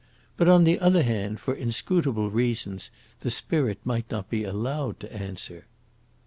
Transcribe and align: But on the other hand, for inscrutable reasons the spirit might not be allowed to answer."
But 0.35 0.47
on 0.47 0.63
the 0.63 0.79
other 0.79 1.03
hand, 1.03 1.39
for 1.39 1.53
inscrutable 1.53 2.31
reasons 2.31 2.89
the 3.19 3.29
spirit 3.29 3.77
might 3.83 4.09
not 4.09 4.31
be 4.31 4.43
allowed 4.43 4.99
to 5.01 5.13
answer." 5.13 5.67